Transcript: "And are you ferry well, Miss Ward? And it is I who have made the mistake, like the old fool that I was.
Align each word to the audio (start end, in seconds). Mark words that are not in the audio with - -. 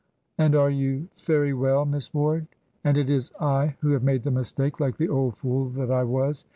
"And 0.39 0.55
are 0.55 0.71
you 0.71 1.09
ferry 1.15 1.53
well, 1.53 1.85
Miss 1.85 2.11
Ward? 2.11 2.47
And 2.83 2.97
it 2.97 3.07
is 3.07 3.31
I 3.39 3.75
who 3.81 3.91
have 3.91 4.01
made 4.01 4.23
the 4.23 4.31
mistake, 4.31 4.79
like 4.79 4.97
the 4.97 5.07
old 5.09 5.37
fool 5.37 5.69
that 5.75 5.91
I 5.91 6.03
was. 6.05 6.47